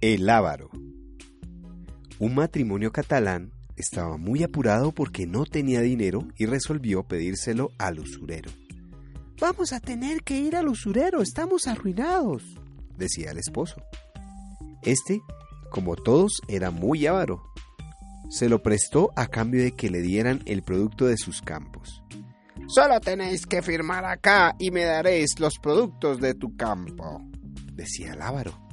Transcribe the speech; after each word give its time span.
El 0.00 0.30
Ávaro. 0.30 0.70
Un 2.20 2.36
matrimonio 2.36 2.92
catalán 2.92 3.52
estaba 3.76 4.16
muy 4.16 4.44
apurado 4.44 4.92
porque 4.92 5.26
no 5.26 5.44
tenía 5.44 5.80
dinero 5.80 6.28
y 6.36 6.46
resolvió 6.46 7.02
pedírselo 7.02 7.72
al 7.78 7.98
usurero. 7.98 8.48
Vamos 9.40 9.72
a 9.72 9.80
tener 9.80 10.22
que 10.22 10.38
ir 10.38 10.54
al 10.54 10.68
usurero, 10.68 11.20
estamos 11.20 11.66
arruinados, 11.66 12.44
decía 12.96 13.32
el 13.32 13.38
esposo. 13.38 13.82
Este, 14.82 15.20
como 15.68 15.96
todos, 15.96 16.42
era 16.46 16.70
muy 16.70 17.04
avaro. 17.08 17.42
Se 18.30 18.48
lo 18.48 18.62
prestó 18.62 19.10
a 19.16 19.26
cambio 19.26 19.64
de 19.64 19.72
que 19.72 19.90
le 19.90 20.00
dieran 20.00 20.42
el 20.46 20.62
producto 20.62 21.06
de 21.06 21.16
sus 21.16 21.42
campos. 21.42 22.04
Solo 22.68 23.00
tenéis 23.00 23.46
que 23.46 23.62
firmar 23.62 24.04
acá 24.04 24.54
y 24.60 24.70
me 24.70 24.84
daréis 24.84 25.40
los 25.40 25.58
productos 25.58 26.20
de 26.20 26.34
tu 26.34 26.56
campo, 26.56 27.20
decía 27.74 28.12
el 28.12 28.22
avaro. 28.22 28.67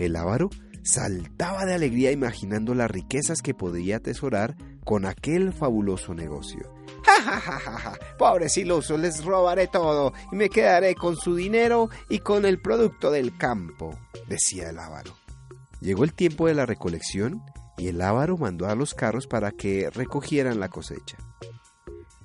El 0.00 0.16
avaro 0.16 0.50
saltaba 0.82 1.64
de 1.64 1.74
alegría 1.74 2.10
imaginando 2.10 2.74
las 2.74 2.90
riquezas 2.90 3.42
que 3.42 3.54
podría 3.54 3.96
atesorar 3.96 4.56
con 4.84 5.06
aquel 5.06 5.52
fabuloso 5.52 6.14
negocio. 6.14 6.74
¡Ja, 7.04 7.20
ja, 7.20 7.40
ja, 7.40 7.58
ja! 7.58 7.78
ja! 7.78 7.98
Pobres 8.18 8.56
ilusos, 8.56 8.98
les 8.98 9.24
robaré 9.24 9.68
todo 9.68 10.12
y 10.32 10.36
me 10.36 10.48
quedaré 10.48 10.94
con 10.94 11.16
su 11.16 11.36
dinero 11.36 11.88
y 12.08 12.18
con 12.18 12.44
el 12.44 12.60
producto 12.60 13.10
del 13.10 13.36
campo, 13.36 13.98
decía 14.28 14.70
el 14.70 14.78
avaro. 14.78 15.14
Llegó 15.80 16.04
el 16.04 16.14
tiempo 16.14 16.48
de 16.48 16.54
la 16.54 16.66
recolección 16.66 17.42
y 17.78 17.88
el 17.88 18.00
avaro 18.02 18.36
mandó 18.36 18.66
a 18.66 18.74
los 18.74 18.94
carros 18.94 19.26
para 19.26 19.52
que 19.52 19.90
recogieran 19.90 20.58
la 20.58 20.68
cosecha 20.68 21.16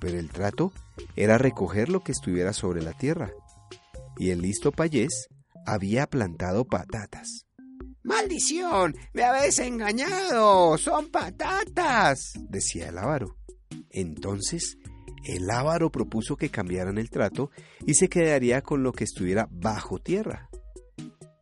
pero 0.05 0.19
el 0.19 0.29
trato 0.29 0.71
era 1.15 1.39
recoger 1.39 1.89
lo 1.89 2.01
que 2.01 2.11
estuviera 2.11 2.53
sobre 2.53 2.83
la 2.83 2.93
tierra. 2.93 3.31
Y 4.17 4.29
el 4.29 4.41
listo 4.41 4.71
payés 4.71 5.27
había 5.65 6.05
plantado 6.07 6.65
patatas. 6.65 7.44
¡Maldición! 8.05 8.95
¡Me 9.13 9.23
habéis 9.23 9.57
engañado! 9.57 10.77
¡Son 10.77 11.09
patatas! 11.09 12.33
decía 12.49 12.89
el 12.89 12.99
avaro. 12.99 13.35
Entonces 13.89 14.77
el 15.25 15.49
avaro 15.49 15.91
propuso 15.91 16.37
que 16.37 16.51
cambiaran 16.51 16.99
el 16.99 17.09
trato 17.09 17.49
y 17.83 17.95
se 17.95 18.07
quedaría 18.07 18.61
con 18.61 18.83
lo 18.83 18.91
que 18.91 19.05
estuviera 19.05 19.47
bajo 19.51 19.97
tierra. 19.97 20.49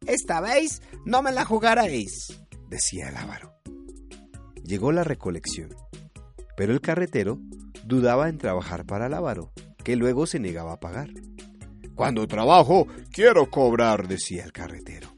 Esta 0.07 0.39
vez 0.39 0.81
no 1.05 1.21
me 1.21 1.33
la 1.33 1.43
jugaréis, 1.43 2.41
decía 2.69 3.09
el 3.09 3.17
avaro. 3.17 3.53
Llegó 4.63 4.93
la 4.93 5.03
recolección, 5.03 5.75
pero 6.55 6.71
el 6.71 6.79
carretero 6.79 7.39
dudaba 7.83 8.29
en 8.29 8.37
trabajar 8.37 8.85
para 8.85 9.07
el 9.07 9.13
avaro, 9.13 9.51
que 9.83 9.97
luego 9.97 10.27
se 10.27 10.39
negaba 10.39 10.73
a 10.73 10.79
pagar. 10.79 11.09
Cuando 11.93 12.25
trabajo, 12.25 12.87
quiero 13.11 13.49
cobrar, 13.51 14.07
decía 14.07 14.45
el 14.45 14.53
carretero. 14.53 15.12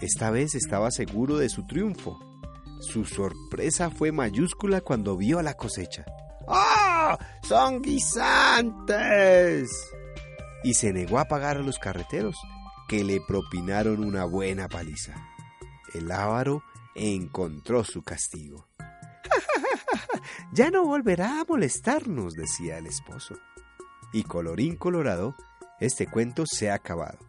Esta 0.00 0.30
vez 0.30 0.54
estaba 0.54 0.90
seguro 0.90 1.38
de 1.38 1.48
su 1.48 1.66
triunfo. 1.66 2.20
Su 2.80 3.06
sorpresa 3.06 3.90
fue 3.90 4.12
mayúscula 4.12 4.82
cuando 4.82 5.16
vio 5.16 5.40
la 5.40 5.54
cosecha. 5.54 6.04
¡Ah! 6.46 7.18
¡Son 7.42 7.80
guisantes! 7.80 9.70
Y 10.62 10.74
se 10.74 10.92
negó 10.92 11.18
a 11.18 11.24
pagar 11.24 11.56
a 11.56 11.62
los 11.62 11.78
carreteros, 11.78 12.36
que 12.88 13.04
le 13.04 13.20
propinaron 13.26 14.04
una 14.04 14.26
buena 14.26 14.68
paliza. 14.68 15.14
El 15.94 16.10
avaro 16.10 16.62
encontró 16.94 17.82
su 17.82 18.02
castigo. 18.02 18.68
ya 20.52 20.70
no 20.70 20.84
volverá 20.84 21.40
a 21.40 21.44
molestarnos, 21.44 22.34
decía 22.34 22.76
el 22.78 22.86
esposo. 22.86 23.34
Y 24.12 24.24
colorín 24.24 24.76
colorado, 24.76 25.34
este 25.80 26.06
cuento 26.06 26.44
se 26.46 26.70
ha 26.70 26.74
acabado. 26.74 27.25